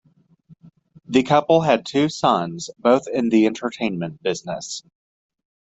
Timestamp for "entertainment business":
3.45-4.81